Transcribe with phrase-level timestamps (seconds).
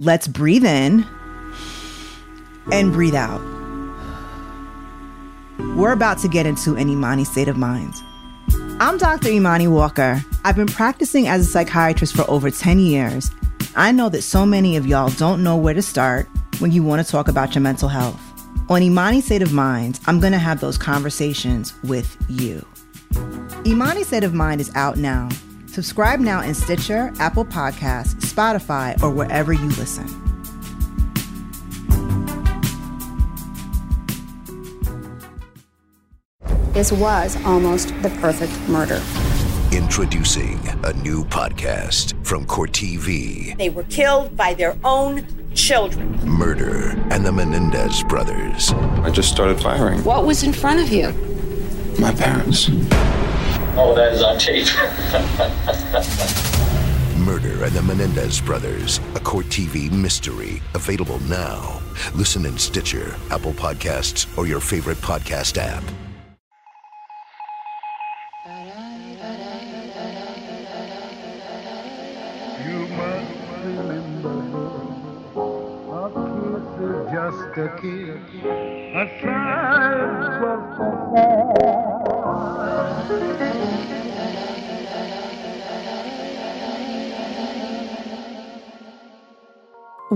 [0.00, 1.04] Let's breathe in
[2.70, 3.40] and breathe out.
[5.74, 7.94] We're about to get into an Imani state of mind.
[8.78, 9.30] I'm Dr.
[9.30, 10.22] Imani Walker.
[10.44, 13.32] I've been practicing as a psychiatrist for over 10 years.
[13.74, 16.28] I know that so many of y'all don't know where to start
[16.60, 18.20] when you want to talk about your mental health.
[18.70, 22.64] On Imani State of Mind, I'm going to have those conversations with you.
[23.66, 25.28] Imani State of Mind is out now.
[25.78, 30.08] Subscribe now in Stitcher, Apple Podcasts, Spotify, or wherever you listen.
[36.72, 39.00] This was almost the perfect murder.
[39.70, 45.24] Introducing a new podcast from Court TV They were killed by their own
[45.54, 46.18] children.
[46.26, 48.72] Murder and the Menendez Brothers.
[48.72, 50.02] I just started firing.
[50.02, 51.12] What was in front of you?
[52.00, 52.68] My parents.
[53.80, 54.66] Oh, that is on tape.
[57.16, 58.98] Murder and the Menendez Brothers.
[59.14, 60.60] A Court TV mystery.
[60.74, 61.80] Available now.
[62.12, 65.84] Listen in Stitcher, Apple Podcasts, or your favorite podcast app.
[72.64, 73.30] You must
[73.62, 74.38] remember,
[75.94, 78.18] a kiss is just a kiss,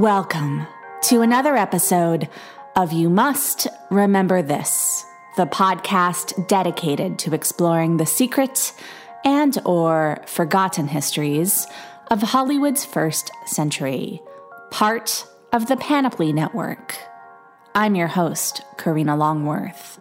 [0.02, 0.66] Welcome
[1.02, 2.28] to another episode
[2.74, 8.74] of You Must Remember This, the podcast dedicated to exploring the secret
[9.24, 11.68] and or forgotten histories
[12.10, 14.20] of Hollywood's first century,
[14.72, 16.98] part of the Panoply Network.
[17.76, 20.00] I'm your host, Karina Longworth.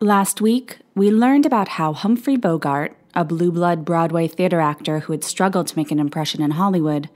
[0.00, 5.12] Last week, we learned about how Humphrey Bogart, a blue blood Broadway theater actor who
[5.12, 7.08] had struggled to make an impression in Hollywood,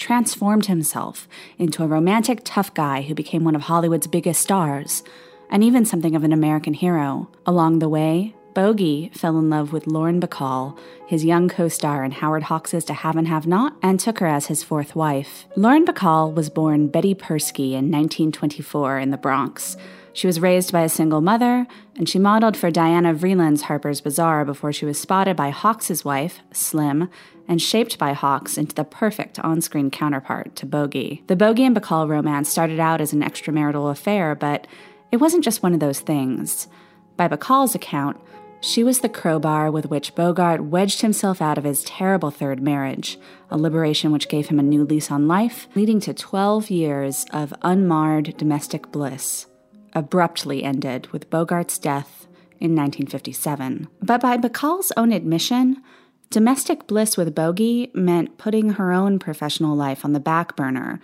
[0.00, 5.04] transformed himself into a romantic tough guy who became one of Hollywood's biggest stars,
[5.50, 7.28] and even something of an American hero.
[7.46, 12.10] Along the way, Bogey fell in love with Lauren Bacall, his young co star in
[12.10, 15.46] Howard Hawks' To Have and Have Not, and took her as his fourth wife.
[15.54, 19.76] Lauren Bacall was born Betty Persky in 1924 in the Bronx.
[20.12, 21.66] She was raised by a single mother,
[21.96, 26.40] and she modeled for Diana Vreeland's Harper's Bazaar before she was spotted by Hawks' wife,
[26.52, 27.08] Slim,
[27.50, 31.24] and shaped by Hawks into the perfect on screen counterpart to Bogey.
[31.26, 34.68] The Bogey and Bacall romance started out as an extramarital affair, but
[35.10, 36.68] it wasn't just one of those things.
[37.16, 38.18] By Bacall's account,
[38.60, 43.18] she was the crowbar with which Bogart wedged himself out of his terrible third marriage,
[43.50, 47.52] a liberation which gave him a new lease on life, leading to 12 years of
[47.62, 49.46] unmarred domestic bliss
[49.92, 52.28] abruptly ended with Bogart's death
[52.60, 53.88] in 1957.
[54.00, 55.82] But by Bacall's own admission,
[56.30, 61.00] domestic bliss with Bogey meant putting her own professional life on the back burner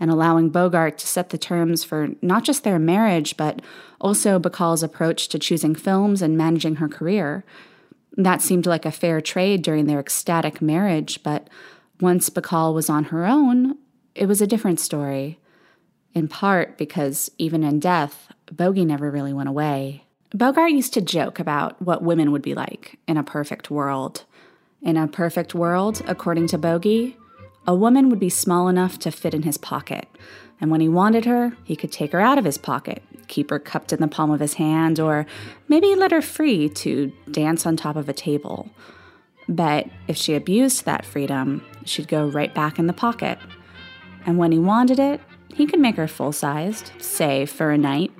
[0.00, 3.60] and allowing Bogart to set the terms for not just their marriage, but
[4.00, 7.44] also Bacall's approach to choosing films and managing her career.
[8.16, 11.48] That seemed like a fair trade during their ecstatic marriage, but
[12.00, 13.76] once Bacall was on her own,
[14.14, 15.38] it was a different story
[16.14, 20.04] in part because even in death, Bogey never really went away.
[20.34, 24.24] Bogart used to joke about what women would be like in a perfect world.
[24.82, 27.16] In a perfect world, according to Bogey,
[27.66, 30.08] a woman would be small enough to fit in his pocket,
[30.60, 33.58] and when he wanted her, he could take her out of his pocket, keep her
[33.58, 35.26] cupped in the palm of his hand, or
[35.68, 38.70] maybe let her free to dance on top of a table.
[39.48, 43.38] But if she abused that freedom, she'd go right back in the pocket.
[44.24, 45.20] And when he wanted it,
[45.52, 48.12] he could make her full sized, say for a night,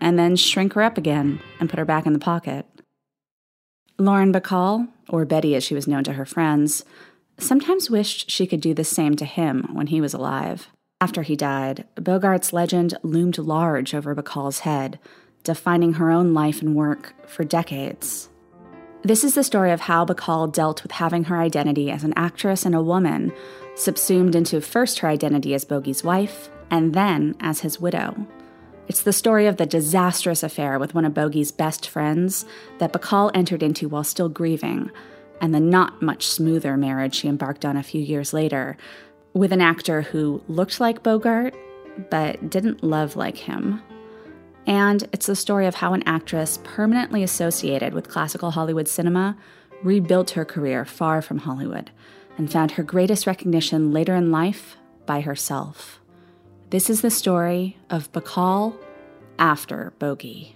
[0.00, 2.64] and then shrink her up again and put her back in the pocket.
[3.98, 6.84] Lauren Bacall, or Betty as she was known to her friends,
[7.38, 10.68] sometimes wished she could do the same to him when he was alive.
[11.00, 14.98] After he died, Bogart's legend loomed large over Bacall's head,
[15.44, 18.28] defining her own life and work for decades.
[19.02, 22.66] This is the story of how Bacall dealt with having her identity as an actress
[22.66, 23.32] and a woman
[23.76, 28.26] subsumed into first her identity as Bogey's wife and then as his widow.
[28.88, 32.46] It's the story of the disastrous affair with one of Bogey's best friends
[32.78, 34.90] that Bacall entered into while still grieving,
[35.42, 38.78] and the not much smoother marriage she embarked on a few years later
[39.34, 41.54] with an actor who looked like Bogart
[42.10, 43.82] but didn't love like him.
[44.66, 49.36] And it's the story of how an actress permanently associated with classical Hollywood cinema
[49.82, 51.90] rebuilt her career far from Hollywood
[52.38, 54.76] and found her greatest recognition later in life
[55.06, 56.00] by herself.
[56.70, 58.76] This is the story of Bacall
[59.38, 60.54] after Bogey.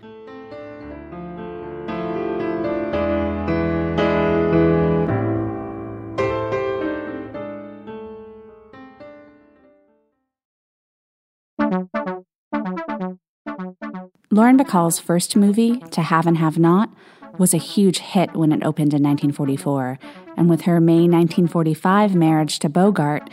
[14.31, 16.91] Lauren Bacall's first movie, To Have and Have Not,
[17.39, 19.99] was a huge hit when it opened in 1944,
[20.37, 23.31] and with her May 1945 marriage to Bogart,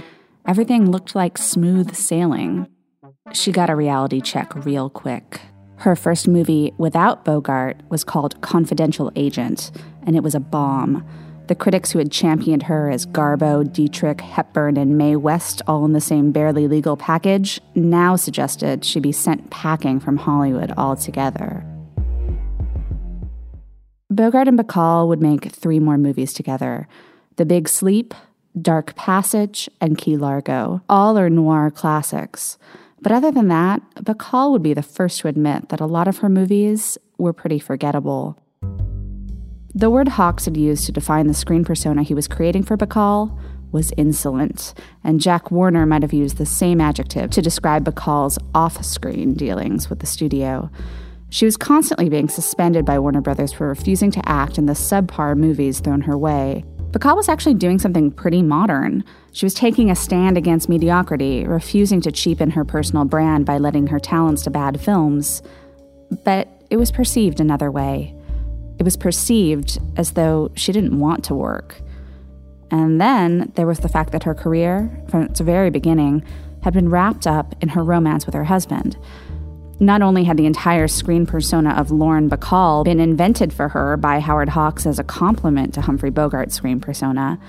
[0.48, 2.68] everything looked like smooth sailing.
[3.34, 5.42] She got a reality check real quick.
[5.78, 9.72] Her first movie without Bogart was called Confidential Agent,
[10.04, 11.08] and it was a bomb.
[11.48, 15.94] The critics who had championed her as Garbo, Dietrich, Hepburn, and Mae West, all in
[15.94, 21.66] the same barely legal package, now suggested she be sent packing from Hollywood altogether.
[24.12, 26.88] Bogart and Bacall would make three more movies together
[27.38, 28.14] The Big Sleep,
[28.60, 30.82] Dark Passage, and Key Largo.
[30.90, 32.58] All are noir classics.
[33.02, 36.18] But other than that, Bacall would be the first to admit that a lot of
[36.18, 38.38] her movies were pretty forgettable.
[39.74, 43.38] The word Hawks had used to define the screen persona he was creating for Bacall
[43.72, 44.74] was insolent,
[45.04, 49.90] and Jack Warner might have used the same adjective to describe Bacall's off screen dealings
[49.90, 50.72] with the studio.
[51.30, 55.38] She was constantly being suspended by Warner Brothers for refusing to act in the subpar
[55.38, 56.66] movies thrown her way.
[56.92, 59.04] Bacall was actually doing something pretty modern.
[59.32, 63.88] She was taking a stand against mediocrity, refusing to cheapen her personal brand by letting
[63.88, 65.44] her talents to bad films.
[66.24, 68.16] But it was perceived another way.
[68.80, 71.80] It was perceived as though she didn't want to work.
[72.72, 76.24] And then there was the fact that her career, from its very beginning,
[76.64, 78.98] had been wrapped up in her romance with her husband.
[79.82, 84.20] Not only had the entire screen persona of Lauren Bacall been invented for her by
[84.20, 87.40] Howard Hawks as a compliment to Humphrey Bogart's screen persona,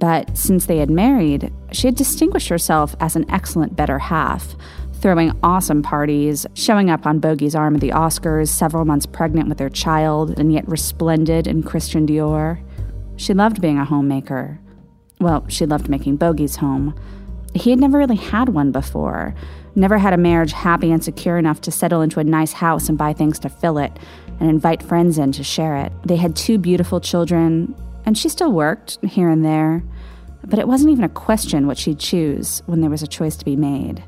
[0.00, 4.56] but since they had married, she had distinguished herself as an excellent better half,
[4.94, 9.58] throwing awesome parties, showing up on Bogey's arm at the Oscars, several months pregnant with
[9.58, 12.60] their child, and yet resplendent in Christian Dior.
[13.16, 14.58] She loved being a homemaker.
[15.20, 16.98] Well, she loved making Bogey's home.
[17.54, 19.34] He had never really had one before,
[19.74, 22.98] never had a marriage happy and secure enough to settle into a nice house and
[22.98, 23.98] buy things to fill it
[24.40, 25.92] and invite friends in to share it.
[26.04, 27.74] They had two beautiful children,
[28.04, 29.82] and she still worked here and there,
[30.44, 33.44] but it wasn't even a question what she'd choose when there was a choice to
[33.44, 34.04] be made.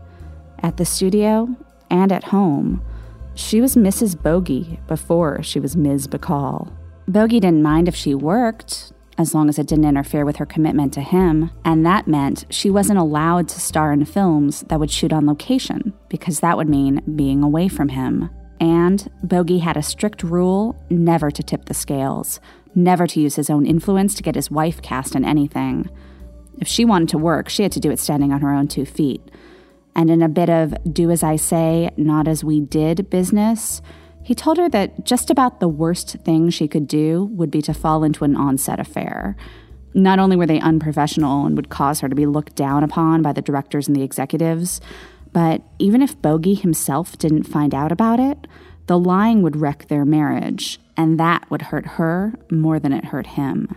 [0.63, 1.49] At the studio
[1.91, 2.83] and at home,
[3.35, 4.21] she was Mrs.
[4.21, 6.07] Bogey before she was Ms.
[6.07, 6.73] Bacall.
[7.09, 10.95] Bogey didn't mind if she worked, as long as it didn't interfere with her commitment
[10.95, 15.13] to him, and that meant she wasn't allowed to star in films that would shoot
[15.13, 18.31] on location, because that would mean being away from him.
[18.59, 22.41] And Bogey had a strict rule never to tip the scales,
[22.75, 25.91] never to use his own influence to get his wife cast in anything.
[26.59, 28.87] If she wanted to work, she had to do it standing on her own two
[28.87, 29.21] feet.
[29.95, 33.83] And in a bit of do as I say, not as we did business,
[34.23, 37.75] he told her that just about the worst thing she could do would be to
[37.75, 39.37] fall into an on-set affair.
[39.95, 43.33] Not only were they unprofessional and would cause her to be looked down upon by
[43.33, 44.81] the directors and the executives,
[45.33, 48.47] but even if Bogey himself didn't find out about it,
[48.87, 53.29] the lying would wreck their marriage, and that would hurt her more than it hurt
[53.29, 53.69] him.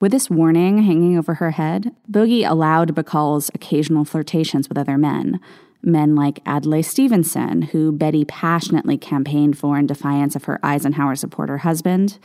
[0.00, 5.40] With this warning hanging over her head, Bogey allowed Bacall's occasional flirtations with other men,
[5.86, 11.58] men like Adlai Stevenson, who Betty passionately campaigned for in defiance of her Eisenhower supporter
[11.58, 12.18] husband,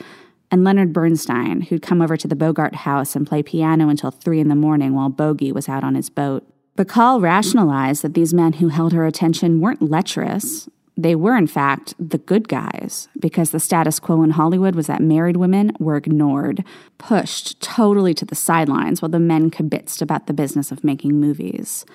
[0.50, 4.40] and Leonard Bernstein, who'd come over to the Bogart house and play piano until three
[4.40, 6.46] in the morning while Bogey was out on his boat.
[6.78, 10.68] Bacall rationalized that these men who held her attention weren't lecherous.
[10.98, 15.02] They were, in fact, the good guys, because the status quo in Hollywood was that
[15.02, 16.66] married women were ignored,
[16.98, 21.86] pushed totally to the sidelines while the men kibitzed about the business of making movies.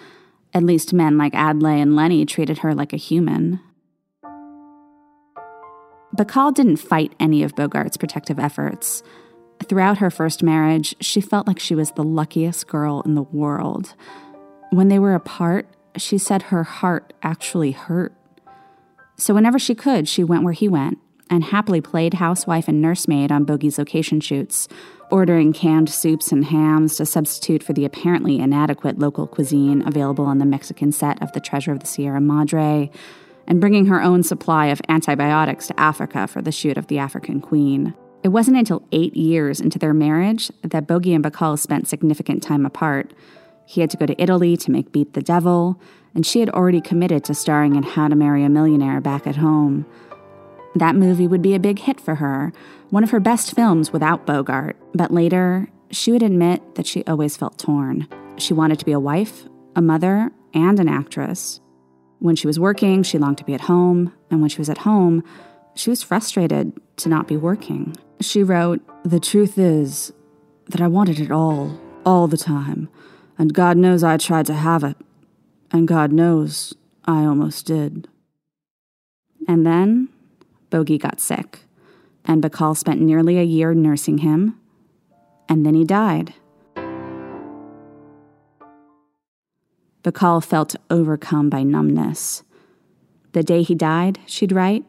[0.57, 3.61] At least men like Adlai and Lenny treated her like a human.
[6.17, 9.03] Bacall didn't fight any of Bogart's protective efforts.
[9.69, 13.95] Throughout her first marriage, she felt like she was the luckiest girl in the world.
[14.71, 18.15] When they were apart, she said her heart actually hurt.
[19.19, 20.97] So whenever she could, she went where he went
[21.29, 24.69] and happily played housewife and nursemaid on Bogey's location shoots,
[25.11, 30.39] ordering canned soups and hams to substitute for the apparently inadequate local cuisine available on
[30.39, 32.91] the Mexican set of The Treasure of the Sierra Madre,
[33.47, 37.41] and bringing her own supply of antibiotics to Africa for the shoot of The African
[37.41, 37.95] Queen.
[38.23, 42.67] It wasn't until eight years into their marriage that Bogey and Bacall spent significant time
[42.67, 43.13] apart.
[43.67, 45.81] He had to go to Italy to make Beat the Devil,
[46.15, 49.37] and she had already committed to starring in How to Marry a Millionaire back at
[49.37, 49.87] home.
[50.77, 52.53] That movie would be a big hit for her,
[52.91, 57.35] one of her best films without Bogart, but later, she would admit that she always
[57.35, 58.07] felt torn.
[58.37, 61.63] She wanted to be a wife, a mother, and an actress.
[62.19, 64.79] When she was working, she longed to be at home, and when she was at
[64.79, 65.25] home,
[65.75, 67.97] she was frustrated to not be working.
[68.21, 70.13] She wrote, The truth is
[70.69, 72.91] that I wanted it all, all the time,
[73.39, 74.99] and God knows I tried to have it,
[75.73, 76.75] And God knows,
[77.07, 78.09] I almost did.
[79.49, 80.11] And then
[80.71, 81.61] Bogey got sick,
[82.25, 84.59] and Bacall spent nearly a year nursing him,
[85.49, 86.35] and then he died.
[90.03, 92.43] Bacall felt overcome by numbness.
[93.33, 94.85] The day he died, she'd write,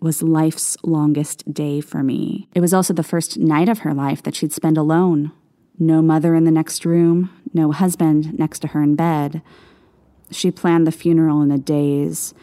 [0.00, 2.48] was life's longest day for me.
[2.54, 5.32] It was also the first night of her life that she'd spend alone.
[5.78, 9.42] No mother in the next room, no husband next to her in bed.
[10.30, 12.34] She planned the funeral in a daze.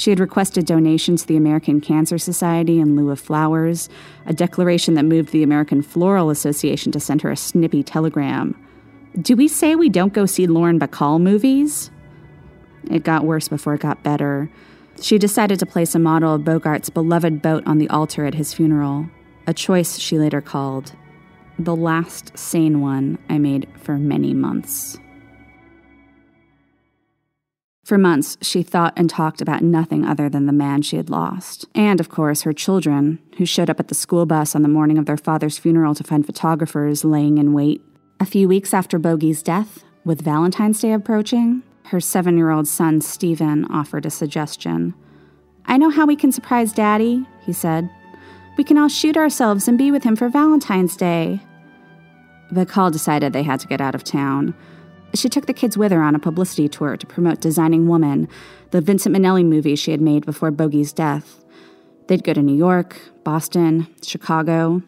[0.00, 3.90] She had requested donations to the American Cancer Society in lieu of flowers,
[4.24, 8.56] a declaration that moved the American Floral Association to send her a snippy telegram.
[9.20, 11.90] Do we say we don't go see Lauren Bacall movies?
[12.90, 14.50] It got worse before it got better.
[15.02, 18.54] She decided to place a model of Bogart's beloved boat on the altar at his
[18.54, 19.10] funeral,
[19.46, 20.92] a choice she later called
[21.58, 24.98] the last sane one I made for many months.
[27.90, 31.66] For months, she thought and talked about nothing other than the man she had lost.
[31.74, 34.96] And, of course, her children, who showed up at the school bus on the morning
[34.96, 37.82] of their father's funeral to find photographers laying in wait.
[38.20, 43.00] A few weeks after Bogey's death, with Valentine's Day approaching, her seven year old son,
[43.00, 44.94] Stephen, offered a suggestion.
[45.66, 47.90] I know how we can surprise Daddy, he said.
[48.56, 51.40] We can all shoot ourselves and be with him for Valentine's Day.
[52.52, 54.54] Bacall decided they had to get out of town.
[55.14, 58.28] She took the kids with her on a publicity tour to promote Designing Woman,
[58.70, 61.44] the Vincent Minnelli movie she had made before Bogey's death.
[62.06, 64.82] They'd go to New York, Boston, Chicago.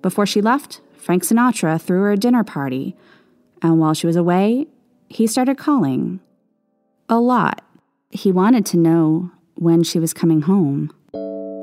[0.00, 2.96] Before she left, Frank Sinatra threw her a dinner party.
[3.62, 4.66] And while she was away,
[5.08, 6.20] he started calling.
[7.08, 7.64] A lot.
[8.10, 10.90] He wanted to know when she was coming home.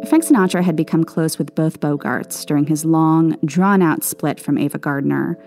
[0.07, 4.57] Frank Sinatra had become close with both Bogarts during his long, drawn out split from
[4.57, 5.37] Ava Gardner.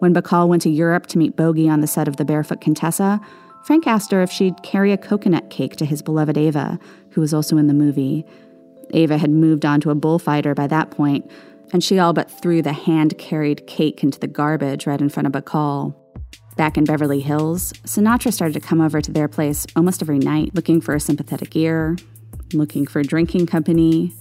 [0.00, 3.20] When Bacall went to Europe to meet Bogey on the set of The Barefoot Contessa,
[3.64, 6.78] Frank asked her if she'd carry a coconut cake to his beloved Ava,
[7.10, 8.24] who was also in the movie.
[8.94, 11.30] Ava had moved on to a bullfighter by that point,
[11.74, 15.26] and she all but threw the hand carried cake into the garbage right in front
[15.26, 15.94] of Bacall.
[16.56, 20.54] Back in Beverly Hills, Sinatra started to come over to their place almost every night,
[20.54, 21.98] looking for a sympathetic ear,
[22.54, 24.14] looking for drinking company.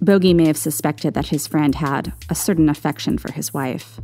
[0.00, 4.00] Bogey may have suspected that his friend had a certain affection for his wife.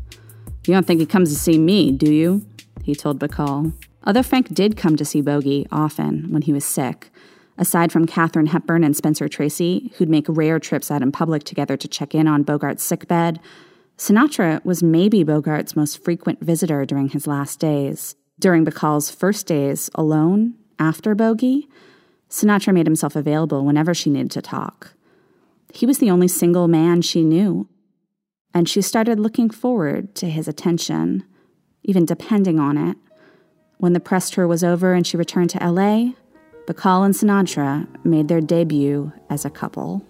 [0.68, 2.44] You don't think he comes to see me, do you?
[2.82, 3.72] He told Bacall.
[4.04, 7.10] Although Frank did come to see Bogey often when he was sick,
[7.56, 11.78] aside from Katharine Hepburn and Spencer Tracy, who'd make rare trips out in public together
[11.78, 13.40] to check in on Bogart's sickbed,
[13.96, 18.14] Sinatra was maybe Bogart's most frequent visitor during his last days.
[18.38, 21.66] During Bacall's first days alone, after Bogey,
[22.28, 24.92] Sinatra made himself available whenever she needed to talk.
[25.72, 27.68] He was the only single man she knew,
[28.54, 31.24] and she started looking forward to his attention,
[31.82, 32.96] even depending on it.
[33.78, 36.12] When the press tour was over and she returned to LA,
[36.66, 40.04] Bacall and Sinatra made their debut as a couple.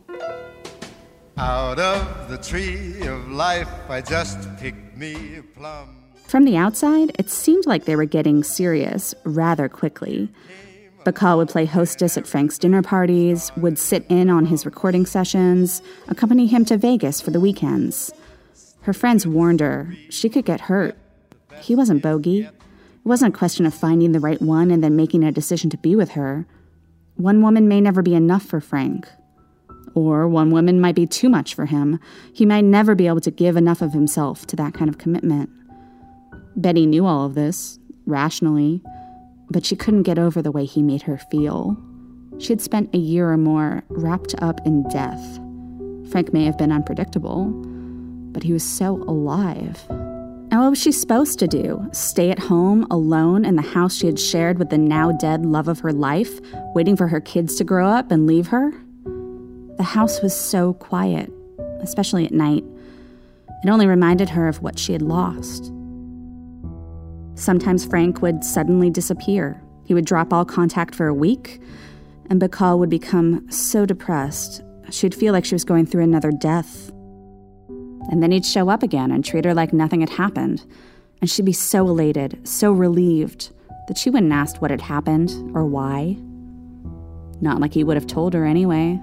[1.37, 5.95] Out of the tree of life, I just picked me a plum.
[6.27, 10.31] From the outside, it seemed like they were getting serious rather quickly.
[11.05, 15.81] Bacall would play hostess at Frank's dinner parties, would sit in on his recording sessions,
[16.09, 18.13] accompany him to Vegas for the weekends.
[18.89, 20.97] Her friends warned her she could get hurt.
[21.61, 22.45] He wasn't bogey.
[22.45, 22.55] It
[23.05, 25.95] wasn't a question of finding the right one and then making a decision to be
[25.95, 26.47] with her.
[27.17, 29.07] One woman may never be enough for Frank.
[29.95, 32.01] Or one woman might be too much for him.
[32.33, 35.51] He might never be able to give enough of himself to that kind of commitment.
[36.57, 38.83] Betty knew all of this, rationally,
[39.51, 41.77] but she couldn't get over the way he made her feel.
[42.39, 45.39] She had spent a year or more wrapped up in death.
[46.11, 47.53] Frank may have been unpredictable,
[48.33, 49.85] but he was so alive.
[50.51, 51.87] And what was she supposed to do?
[51.93, 55.69] Stay at home alone in the house she had shared with the now dead love
[55.69, 56.41] of her life,
[56.75, 58.73] waiting for her kids to grow up and leave her?
[59.77, 61.31] The house was so quiet,
[61.81, 62.65] especially at night.
[63.63, 65.73] It only reminded her of what she had lost.
[67.35, 69.63] Sometimes Frank would suddenly disappear.
[69.85, 71.61] He would drop all contact for a week,
[72.31, 76.91] and Bacall would become so depressed, she'd feel like she was going through another death.
[78.09, 80.65] And then he'd show up again and treat her like nothing had happened,
[81.21, 83.51] and she'd be so elated, so relieved,
[83.87, 86.17] that she wouldn't ask what had happened or why.
[87.41, 89.01] Not like he would have told her anyway.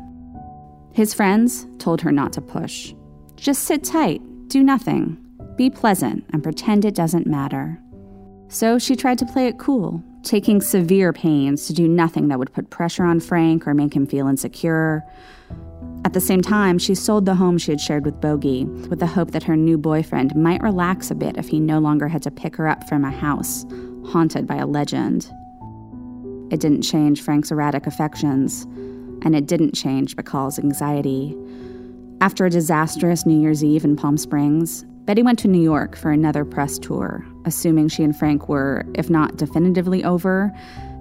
[0.93, 2.93] His friends told her not to push.
[3.35, 5.17] Just sit tight, do nothing,
[5.55, 7.79] be pleasant, and pretend it doesn't matter.
[8.47, 12.53] So she tried to play it cool, taking severe pains to do nothing that would
[12.53, 15.03] put pressure on Frank or make him feel insecure.
[16.05, 19.07] At the same time, she sold the home she had shared with Bogey, with the
[19.07, 22.31] hope that her new boyfriend might relax a bit if he no longer had to
[22.31, 23.65] pick her up from a house
[24.05, 25.31] haunted by a legend.
[26.51, 28.63] It didn't change Frank's erratic affections,
[29.23, 31.35] and it didn't change Bacall's anxiety.
[32.21, 36.11] After a disastrous New Year's Eve in Palm Springs, Betty went to New York for
[36.11, 40.51] another press tour, assuming she and Frank were, if not definitively over,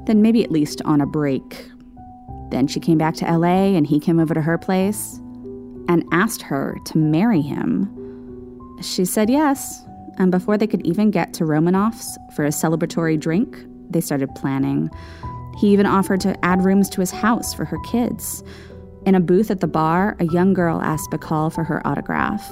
[0.06, 1.70] then maybe at least on a break.
[2.54, 5.18] Then she came back to LA and he came over to her place
[5.88, 7.90] and asked her to marry him.
[8.80, 9.84] She said yes,
[10.18, 13.58] and before they could even get to Romanoff's for a celebratory drink,
[13.90, 14.88] they started planning.
[15.58, 18.44] He even offered to add rooms to his house for her kids.
[19.04, 22.48] In a booth at the bar, a young girl asked Bacall for her autograph.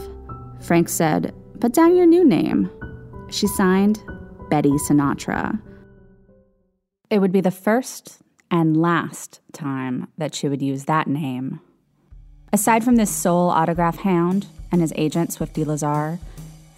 [0.61, 2.69] Frank said, Put down your new name.
[3.31, 4.03] She signed
[4.51, 5.63] Betty Sinatra.
[7.09, 8.21] It would be the first
[8.53, 11.59] and last time that she would use that name.
[12.53, 16.19] Aside from this sole autograph hound and his agent, Swifty Lazar,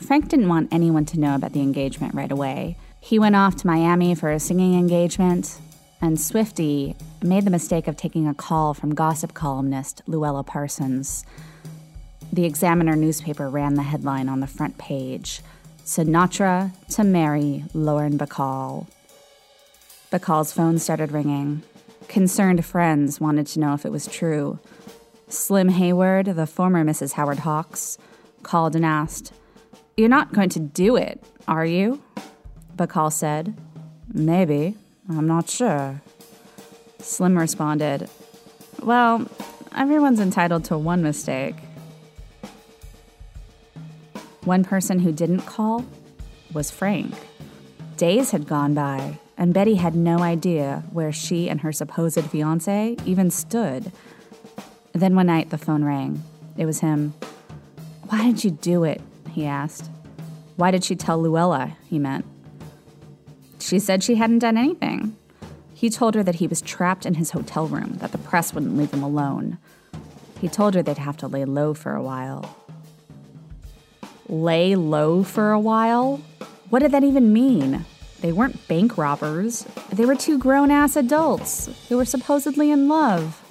[0.00, 2.76] Frank didn't want anyone to know about the engagement right away.
[3.00, 5.58] He went off to Miami for a singing engagement,
[6.00, 11.24] and Swifty made the mistake of taking a call from gossip columnist Louella Parsons.
[12.32, 15.40] The Examiner newspaper ran the headline on the front page
[15.84, 18.86] Sinatra to marry Lauren Bacall.
[20.14, 21.64] Bacall's phone started ringing.
[22.06, 24.60] Concerned friends wanted to know if it was true.
[25.26, 27.14] Slim Hayward, the former Mrs.
[27.14, 27.98] Howard Hawks,
[28.44, 29.32] called and asked,
[29.96, 32.00] You're not going to do it, are you?
[32.76, 33.56] Bacall said,
[34.06, 34.76] Maybe.
[35.08, 36.00] I'm not sure.
[37.00, 38.08] Slim responded,
[38.84, 39.28] Well,
[39.74, 41.56] everyone's entitled to one mistake.
[44.44, 45.84] One person who didn't call
[46.52, 47.16] was Frank.
[47.96, 52.96] Days had gone by, and Betty had no idea where she and her supposed fiance
[53.04, 53.90] even stood.
[54.92, 56.22] Then one night the phone rang.
[56.56, 57.14] It was him.
[58.08, 59.00] Why did you do it?
[59.30, 59.90] he asked.
[60.56, 61.74] Why did she tell Louella?
[61.88, 62.24] he meant.
[63.58, 65.16] She said she hadn't done anything.
[65.72, 68.76] He told her that he was trapped in his hotel room, that the press wouldn't
[68.76, 69.58] leave him alone.
[70.40, 72.56] He told her they'd have to lay low for a while.
[74.28, 76.20] Lay low for a while?
[76.70, 77.84] What did that even mean?
[78.24, 79.66] They weren't bank robbers.
[79.92, 83.42] They were two grown ass adults who were supposedly in love.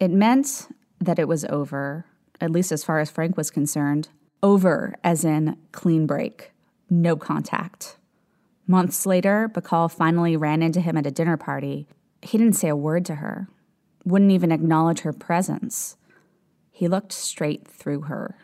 [0.00, 0.66] It meant
[1.00, 2.04] that it was over,
[2.40, 4.08] at least as far as Frank was concerned.
[4.42, 6.50] Over, as in clean break,
[6.90, 7.96] no contact.
[8.66, 11.86] Months later, Bacall finally ran into him at a dinner party.
[12.22, 13.46] He didn't say a word to her,
[14.04, 15.96] wouldn't even acknowledge her presence.
[16.72, 18.34] He looked straight through her.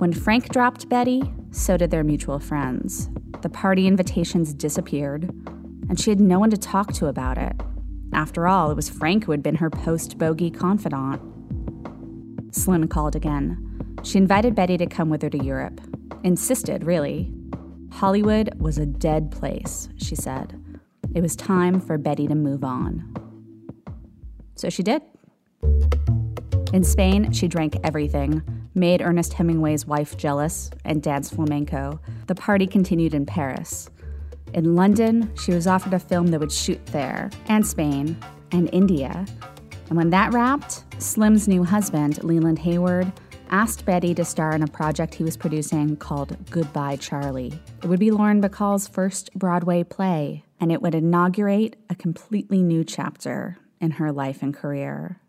[0.00, 3.10] When Frank dropped Betty, so did their mutual friends.
[3.42, 5.24] The party invitations disappeared,
[5.90, 7.52] and she had no one to talk to about it.
[8.14, 11.20] After all, it was Frank who had been her post bogey confidant.
[12.50, 13.94] Slim called again.
[14.02, 15.82] She invited Betty to come with her to Europe.
[16.24, 17.30] Insisted, really.
[17.92, 20.58] Hollywood was a dead place, she said.
[21.14, 23.12] It was time for Betty to move on.
[24.54, 25.02] So she did.
[26.72, 32.00] In Spain, she drank everything, made Ernest Hemingway's wife jealous, and danced flamenco.
[32.26, 33.90] The party continued in Paris.
[34.54, 38.16] In London, she was offered a film that would shoot there, and Spain,
[38.52, 39.26] and India.
[39.88, 43.12] And when that wrapped, Slim's new husband, Leland Hayward,
[43.50, 47.60] asked Betty to star in a project he was producing called Goodbye Charlie.
[47.82, 52.84] It would be Lauren Bacall's first Broadway play, and it would inaugurate a completely new
[52.84, 55.20] chapter in her life and career.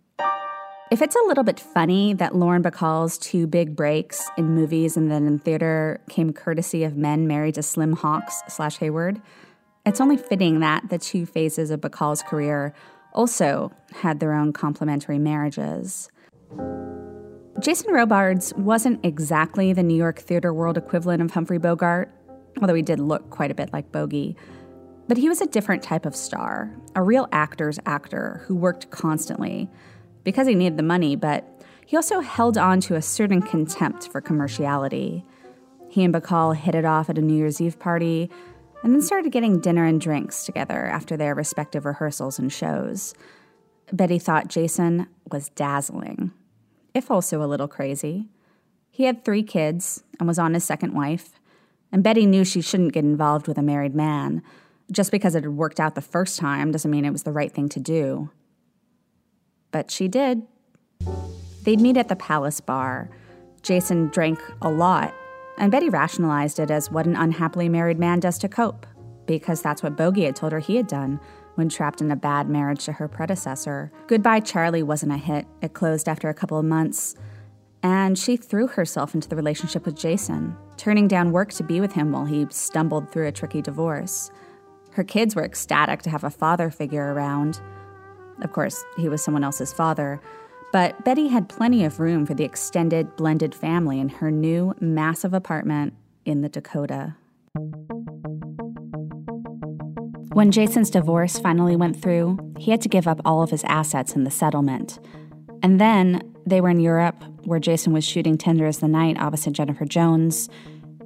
[0.91, 5.09] If it's a little bit funny that Lauren Bacall's two big breaks in movies and
[5.09, 9.21] then in theater came courtesy of men married to Slim Hawks slash Hayward,
[9.85, 12.73] it's only fitting that the two phases of Bacall's career
[13.13, 16.09] also had their own complementary marriages.
[17.61, 22.11] Jason Robards wasn't exactly the New York theater world equivalent of Humphrey Bogart,
[22.59, 24.35] although he did look quite a bit like Bogey.
[25.07, 29.69] But he was a different type of star, a real actor's actor who worked constantly
[30.23, 31.47] because he needed the money, but
[31.85, 35.23] he also held on to a certain contempt for commerciality.
[35.89, 38.29] He and Bacall hit it off at a New Year's Eve party
[38.83, 43.13] and then started getting dinner and drinks together after their respective rehearsals and shows.
[43.91, 46.31] Betty thought Jason was dazzling
[46.93, 48.27] if also a little crazy.
[48.89, 51.39] He had three kids and was on his second wife,
[51.91, 54.41] and Betty knew she shouldn't get involved with a married man.
[54.91, 57.51] Just because it had worked out the first time doesn't mean it was the right
[57.51, 58.29] thing to do.
[59.71, 60.43] But she did.
[61.63, 63.09] They'd meet at the Palace Bar.
[63.61, 65.13] Jason drank a lot,
[65.57, 68.85] and Betty rationalized it as what an unhappily married man does to cope,
[69.25, 71.19] because that's what Bogey had told her he had done
[71.55, 73.91] when trapped in a bad marriage to her predecessor.
[74.07, 75.45] Goodbye Charlie wasn't a hit.
[75.61, 77.15] It closed after a couple of months.
[77.83, 81.93] And she threw herself into the relationship with Jason, turning down work to be with
[81.93, 84.31] him while he stumbled through a tricky divorce.
[84.91, 87.59] Her kids were ecstatic to have a father figure around.
[88.41, 90.19] Of course, he was someone else's father,
[90.71, 95.33] but Betty had plenty of room for the extended blended family in her new massive
[95.33, 95.93] apartment
[96.25, 97.15] in the Dakota.
[100.33, 104.15] When Jason's divorce finally went through, he had to give up all of his assets
[104.15, 104.97] in the settlement.
[105.61, 109.53] And then they were in Europe, where Jason was shooting Tender Is the Night opposite
[109.53, 110.47] Jennifer Jones,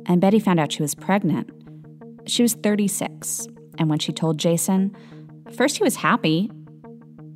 [0.05, 1.49] and Betty found out she was pregnant.
[2.27, 3.47] She was 36,
[3.79, 4.95] and when she told Jason,
[5.53, 6.51] first he was happy,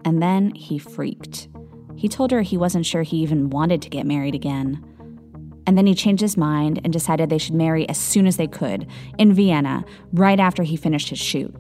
[0.05, 1.47] and then he freaked.
[1.95, 4.83] He told her he wasn't sure he even wanted to get married again.
[5.67, 8.47] And then he changed his mind and decided they should marry as soon as they
[8.47, 9.83] could, in Vienna,
[10.13, 11.53] right after he finished his shoot.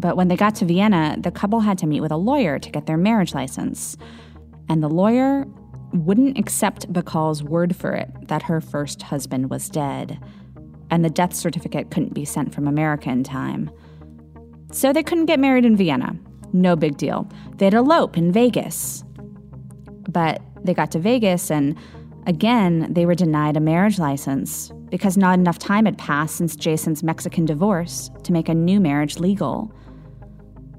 [0.00, 2.70] But when they got to Vienna, the couple had to meet with a lawyer to
[2.70, 3.96] get their marriage license.
[4.68, 5.44] And the lawyer
[5.92, 10.18] wouldn't accept Bacall's word for it that her first husband was dead.
[10.90, 13.70] And the death certificate couldn't be sent from America in time.
[14.72, 16.16] So they couldn't get married in Vienna.
[16.52, 17.28] No big deal.
[17.56, 19.04] They'd elope in Vegas.
[20.08, 21.76] But they got to Vegas and
[22.26, 27.02] again, they were denied a marriage license because not enough time had passed since Jason's
[27.02, 29.72] Mexican divorce to make a new marriage legal.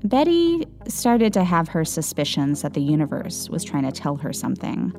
[0.04, 4.94] Betty started to have her suspicions that the universe was trying to tell her something.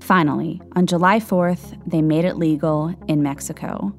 [0.00, 3.94] Finally, on July 4th, they made it legal in Mexico.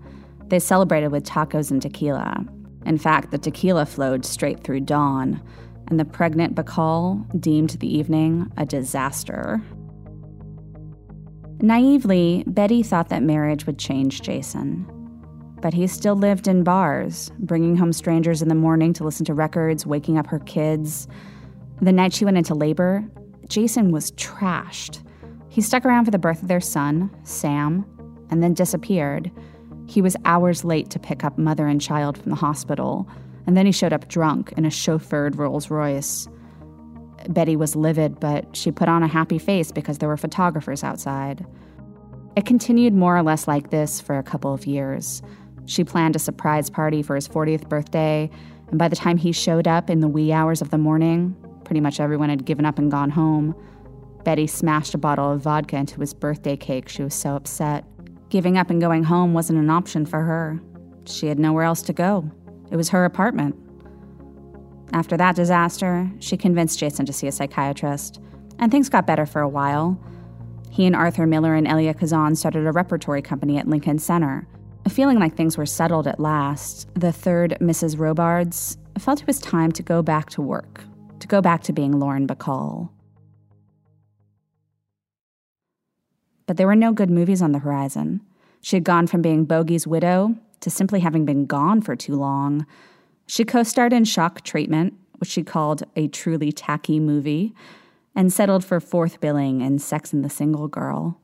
[0.48, 2.46] They celebrated with tacos and tequila.
[2.86, 5.42] In fact, the tequila flowed straight through dawn,
[5.88, 9.62] and the pregnant Bacall deemed the evening a disaster.
[11.62, 14.86] Naively, Betty thought that marriage would change Jason.
[15.62, 19.34] But he still lived in bars, bringing home strangers in the morning to listen to
[19.34, 21.08] records, waking up her kids.
[21.82, 23.06] The night she went into labor,
[23.48, 25.04] Jason was trashed.
[25.48, 27.86] He stuck around for the birth of their son, Sam,
[28.30, 29.32] and then disappeared.
[29.88, 33.08] He was hours late to pick up mother and child from the hospital,
[33.46, 36.28] and then he showed up drunk in a chauffeured Rolls Royce.
[37.30, 41.46] Betty was livid, but she put on a happy face because there were photographers outside.
[42.36, 45.22] It continued more or less like this for a couple of years.
[45.66, 48.30] She planned a surprise party for his 40th birthday,
[48.70, 51.80] and by the time he showed up in the wee hours of the morning, pretty
[51.80, 53.56] much everyone had given up and gone home.
[54.24, 56.90] Betty smashed a bottle of vodka into his birthday cake.
[56.90, 57.86] She was so upset.
[58.34, 60.60] Giving up and going home wasn't an option for her.
[61.06, 62.32] She had nowhere else to go.
[62.72, 63.56] It was her apartment.
[64.92, 68.20] After that disaster, she convinced Jason to see a psychiatrist,
[68.58, 70.02] and things got better for a while.
[70.72, 74.48] He and Arthur Miller and Elia Kazan started a repertory company at Lincoln Center.
[74.90, 78.00] Feeling like things were settled at last, the third Mrs.
[78.00, 80.84] Robards felt it was time to go back to work,
[81.20, 82.90] to go back to being Lauren Bacall.
[86.46, 88.22] But there were no good movies on the horizon.
[88.62, 92.66] She had gone from being Bogey's widow to simply having been gone for too long.
[93.28, 97.54] She co starred in Shock Treatment, which she called a truly tacky movie,
[98.16, 101.20] and settled for fourth billing in Sex and the Single Girl.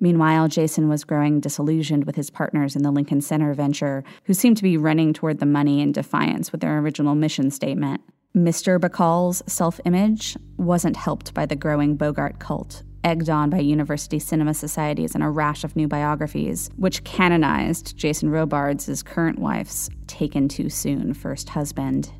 [0.00, 4.56] Meanwhile, Jason was growing disillusioned with his partners in the Lincoln Center venture, who seemed
[4.58, 8.00] to be running toward the money in defiance with their original mission statement.
[8.36, 8.78] Mr.
[8.78, 14.54] Bacall's self image wasn't helped by the growing Bogart cult, egged on by university cinema
[14.54, 20.68] societies and a rash of new biographies, which canonized Jason Robards' current wife's taken too
[20.68, 22.10] soon first husband.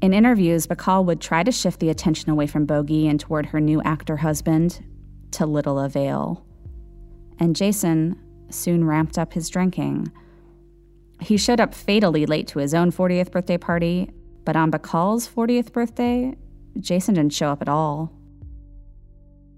[0.00, 3.60] In interviews, Bacall would try to shift the attention away from Bogey and toward her
[3.60, 4.84] new actor husband,
[5.30, 6.44] to little avail.
[7.38, 8.20] And Jason
[8.50, 10.12] soon ramped up his drinking.
[11.20, 14.10] He showed up fatally late to his own 40th birthday party,
[14.44, 16.36] but on Bacall's 40th birthday,
[16.78, 18.12] Jason didn't show up at all.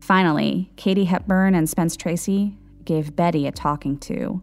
[0.06, 4.40] Finally, Katie Hepburn and Spence Tracy gave Betty a talking to.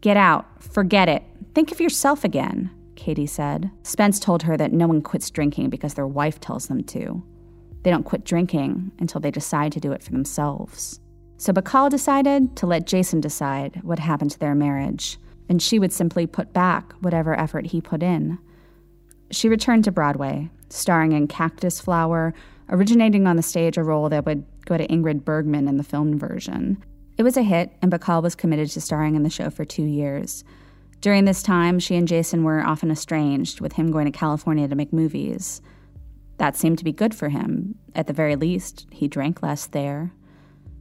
[0.00, 0.60] Get out.
[0.60, 1.22] Forget it.
[1.54, 3.70] Think of yourself again, Katie said.
[3.84, 7.22] Spence told her that no one quits drinking because their wife tells them to.
[7.84, 10.98] They don't quit drinking until they decide to do it for themselves.
[11.36, 15.16] So Bacall decided to let Jason decide what happened to their marriage,
[15.48, 18.36] and she would simply put back whatever effort he put in.
[19.30, 22.34] She returned to Broadway, starring in Cactus Flower,
[22.72, 26.18] originating on the stage a role that would go to Ingrid Bergman in the film
[26.18, 26.82] version.
[27.18, 29.84] It was a hit, and Bacall was committed to starring in the show for two
[29.84, 30.42] years.
[31.02, 34.74] During this time, she and Jason were often estranged, with him going to California to
[34.74, 35.60] make movies.
[36.38, 37.74] That seemed to be good for him.
[37.94, 40.12] At the very least, he drank less there.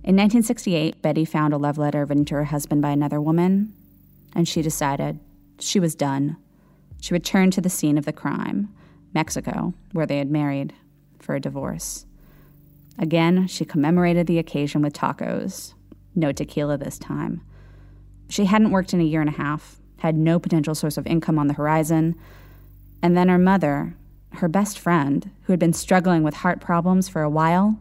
[0.04, 3.73] In 1968, Betty found a love letter written to her husband by another woman,
[4.34, 5.19] and she decided
[5.60, 6.38] she was done.
[7.01, 8.73] She returned to the scene of the crime,
[9.13, 10.73] Mexico, where they had married,
[11.21, 12.05] for a divorce.
[12.97, 15.73] Again, she commemorated the occasion with tacos.
[16.15, 17.41] No tequila this time.
[18.29, 21.39] She hadn't worked in a year and a half, had no potential source of income
[21.39, 22.15] on the horizon.
[23.01, 23.95] And then her mother,
[24.34, 27.79] her best friend, who had been struggling with heart problems for a while,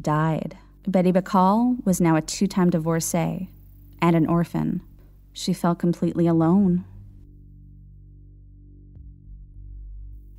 [0.00, 0.56] died.
[0.86, 3.48] Betty Bacall was now a two time divorcee
[4.00, 4.82] and an orphan.
[5.32, 6.84] She felt completely alone.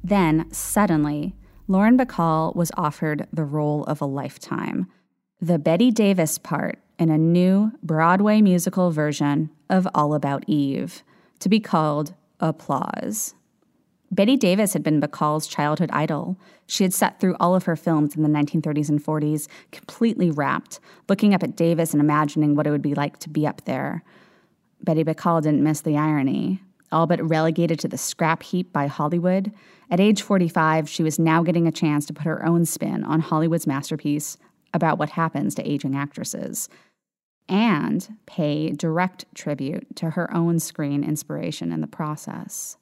[0.04, 1.36] Then, suddenly,
[1.70, 4.88] Lauren Bacall was offered the role of a lifetime
[5.40, 11.04] the Bette Davis part in a new Broadway musical version of All About Eve,
[11.38, 13.36] to be called Applause.
[14.10, 16.40] Bette Davis had been Bacall's childhood idol.
[16.66, 20.80] She had sat through all of her films in the 1930s and 40s, completely rapt,
[21.08, 24.04] looking up at Davis and imagining what it would be like to be up there.
[24.82, 26.64] Betty Bacall didn't miss the irony.
[26.92, 29.52] All but relegated to the scrap heap by Hollywood,
[29.90, 33.22] at age 45, she was now getting a chance to put her own spin on
[33.22, 34.38] Hollywood's masterpiece
[34.74, 36.68] about what happens to aging actresses
[37.48, 42.76] and pay direct tribute to her own screen inspiration in the process.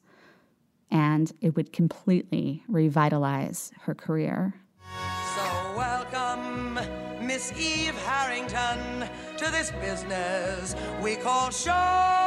[0.90, 4.54] And it would completely revitalize her career.
[5.36, 6.74] So, welcome,
[7.24, 12.25] Miss Eve Harrington, to this business we call show.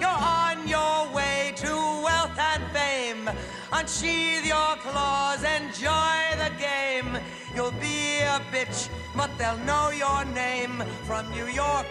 [0.00, 3.30] You're on your way to wealth and fame.
[3.70, 7.18] Unsheathe your claws, enjoy the game.
[7.54, 11.86] You'll be a bitch, but they'll know your name from New York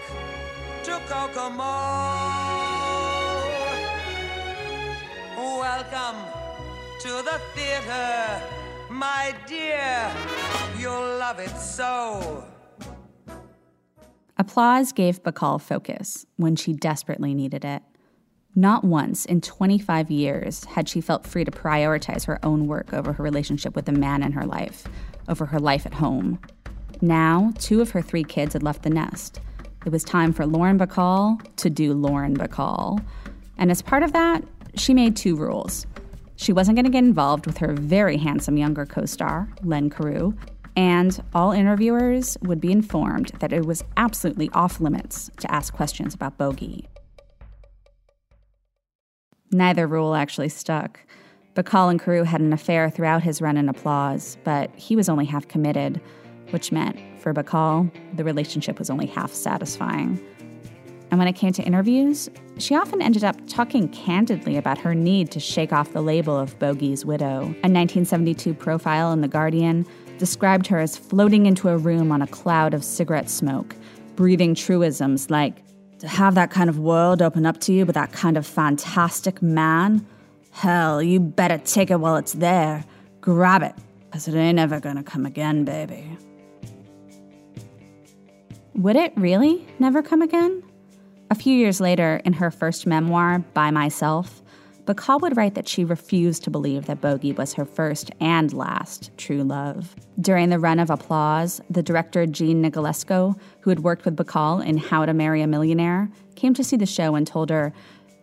[0.86, 1.76] to Kokomo.
[5.38, 6.18] Welcome
[7.02, 8.42] to the theater,
[8.90, 10.12] my dear.
[10.80, 12.44] You'll love it so.
[14.38, 17.84] Applause gave Bacall focus when she desperately needed it.
[18.56, 23.14] Not once in 25 years had she felt free to prioritize her own work over
[23.14, 24.86] her relationship with the man in her life,
[25.28, 26.40] over her life at home.
[27.02, 29.40] Now, two of her three kids had left the nest.
[29.86, 33.04] It was time for Lauren Bacall to do Lauren Bacall.
[33.58, 34.44] And as part of that,
[34.76, 35.86] she made two rules.
[36.36, 40.36] She wasn't going to get involved with her very handsome younger co star, Len Cariou,
[40.76, 46.14] and all interviewers would be informed that it was absolutely off limits to ask questions
[46.14, 46.89] about Bogey.
[49.52, 51.00] Neither rule actually stuck.
[51.56, 55.26] Bacall and Cariou had an affair throughout his run in applause, but he was only
[55.26, 56.00] half committed,
[56.52, 60.24] which meant, for Bacall, the relationship was only half satisfying.
[61.12, 65.32] And when it came to interviews, she often ended up talking candidly about her need
[65.32, 67.42] to shake off the label of Bogey's widow.
[67.64, 69.88] A 1972 profile in The Guardian
[70.20, 73.76] described her as floating into a room on a cloud of cigarette smoke,
[74.16, 75.64] breathing truisms like,
[76.00, 79.42] to have that kind of world open up to you with that kind of fantastic
[79.42, 80.06] man?
[80.52, 82.84] Hell, you better take it while it's there.
[83.22, 86.18] Grab it, because it ain't ever gonna come again, baby.
[88.76, 90.64] Would it really never come again?
[91.30, 94.42] A few years later, in her first memoir, By Myself,
[94.90, 99.12] Bacall would write that she refused to believe that Bogey was her first and last
[99.18, 99.96] true love.
[100.20, 104.80] During the run of Applause, the director Jean Negulesco, who had worked with Bacall in
[104.80, 107.72] How to Marry a Millionaire, came to see the show and told her,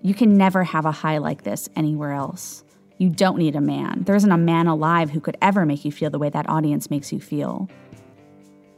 [0.03, 2.65] You can never have a high like this anywhere else.
[2.99, 4.03] You don't need a man.
[4.03, 6.91] There isn't a man alive who could ever make you feel the way that audience
[6.91, 7.71] makes you feel.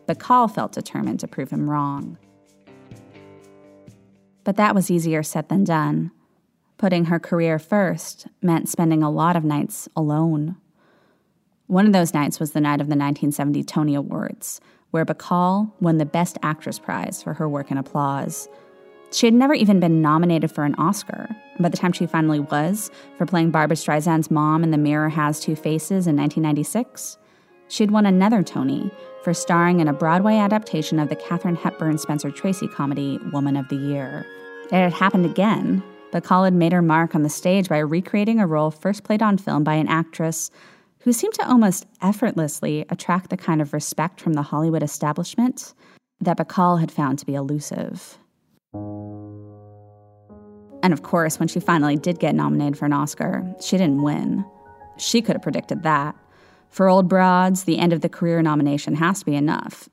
[0.06, 2.18] Bacall felt determined to prove him wrong.
[4.44, 6.10] But that was easier said than done.
[6.78, 10.56] Putting her career first meant spending a lot of nights alone.
[11.66, 14.60] One of those nights was the night of the 1970 Tony Awards,
[14.92, 18.48] where Bacall won the Best Actress prize for her work in applause.
[19.10, 21.28] She had never even been nominated for an Oscar.
[21.54, 25.08] And by the time she finally was, for playing Barbra Streisand's mom in The Mirror
[25.08, 27.18] Has Two Faces in 1996,
[27.66, 28.88] she had won another Tony
[29.24, 33.68] for starring in a Broadway adaptation of the Katharine Hepburn Spencer Tracy comedy Woman of
[33.68, 34.24] the Year.
[34.66, 38.46] It had happened again Bacall had made her mark on the stage by recreating a
[38.46, 40.50] role first played on film by an actress
[41.00, 45.74] who seemed to almost effortlessly attract the kind of respect from the Hollywood establishment
[46.20, 48.18] that Bacall had found to be elusive.
[50.82, 54.44] And of course, when she finally did get nominated for an Oscar, she didn't win.
[54.96, 56.16] She could have predicted that.
[56.70, 59.88] For old broads, the end of the career nomination has to be enough.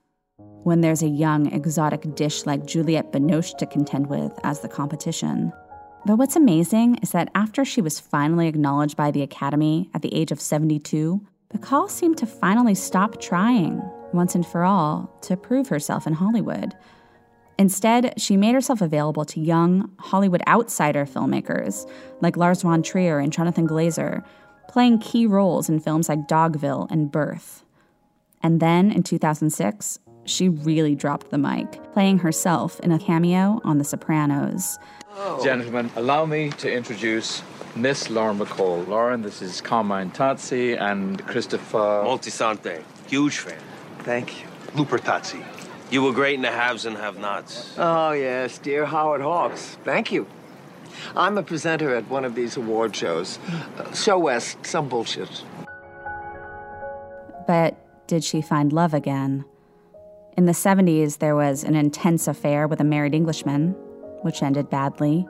[0.63, 5.54] When there's a young, exotic dish like Juliette Binoche to contend with as the competition.
[6.06, 10.13] But what's amazing is that after she was finally acknowledged by the Academy at the
[10.13, 11.20] age of 72,
[11.52, 13.82] Bacall seemed to finally stop trying,
[14.13, 16.76] once and for all, to prove herself in Hollywood.
[17.58, 21.89] Instead, she made herself available to young, Hollywood outsider filmmakers
[22.22, 24.24] like Lars von Trier and Jonathan Glazer,
[24.68, 27.63] playing key roles in films like Dogville and Birth.
[28.44, 33.78] And then in 2006, she really dropped the mic, playing herself in a cameo on
[33.78, 34.78] The Sopranos.
[35.44, 37.42] Gentlemen, allow me to introduce
[37.76, 38.88] Miss Lauren Bacall.
[38.88, 42.04] Lauren, this is Carmine Tazzi and Christopher.
[42.06, 42.84] Moltisante.
[43.08, 43.60] Huge fan.
[44.00, 44.48] Thank you.
[44.74, 45.44] Lupertazzi.
[45.92, 47.76] You were great in the haves and have nots.
[47.78, 49.78] Oh, yes, dear Howard Hawks.
[49.84, 50.28] Thank you.
[51.16, 53.40] I'm a presenter at one of these award shows.
[53.78, 55.44] Uh, show West, some bullshit.
[57.48, 59.46] But did she find love again?
[60.38, 63.69] In the 70s, there was an intense affair with a married Englishman,
[64.21, 65.26] which ended badly.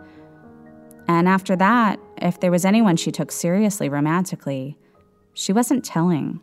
[1.07, 4.79] And after that, if there was anyone she took seriously romantically,
[5.33, 6.41] she wasn't telling.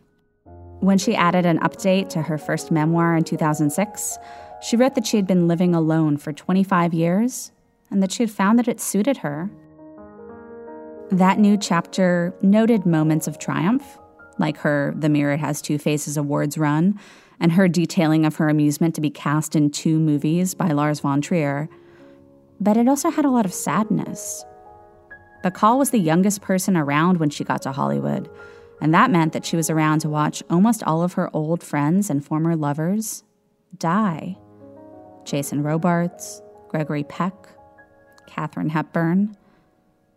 [0.79, 4.17] When she added an update to her first memoir in 2006,
[4.61, 7.51] she wrote that she had been living alone for 25 years
[7.91, 9.49] and that she had found that it suited her.
[11.09, 13.99] That new chapter noted moments of triumph,
[14.39, 16.97] like her The Mirror Has Two Faces awards run,
[17.43, 21.21] and her detailing of her amusement to be cast in two movies by Lars von
[21.21, 21.67] Trier.
[22.61, 24.45] But it also had a lot of sadness.
[25.43, 28.29] Bacall was the youngest person around when she got to Hollywood,
[28.81, 32.09] and that meant that she was around to watch almost all of her old friends
[32.09, 33.25] and former lovers
[33.77, 34.37] die.
[35.25, 37.33] Jason Robards, Gregory Peck,
[38.25, 39.35] Katharine Hepburn.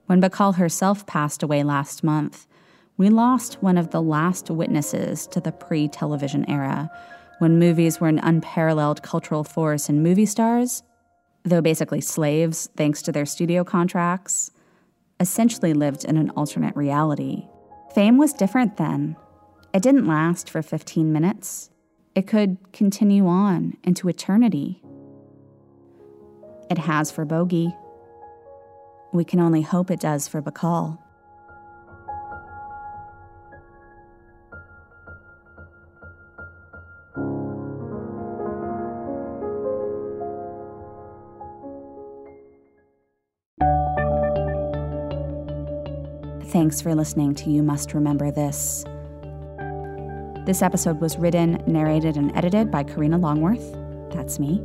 [0.06, 2.46] When Bacall herself passed away last month,
[2.96, 6.90] we lost one of the last witnesses to the pre television era,
[7.38, 10.82] when movies were an unparalleled cultural force and movie stars,
[11.44, 14.50] though basically slaves thanks to their studio contracts,
[15.20, 17.46] essentially lived in an alternate reality.
[17.94, 19.16] Fame was different then.
[19.74, 21.70] It didn't last for 15 minutes,
[22.14, 24.82] it could continue on into eternity.
[26.70, 27.76] It has for Bogey.
[29.12, 30.98] We can only hope it does for Bacall.
[46.56, 48.82] Thanks for listening to You Must Remember This.
[50.46, 53.76] This episode was written, narrated, and edited by Karina Longworth.
[54.10, 54.62] That's me.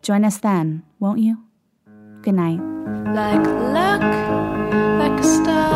[0.02, 1.38] Join us then, won't you?
[2.22, 2.60] Good night.
[3.14, 4.02] Like luck,
[5.00, 5.75] like a star.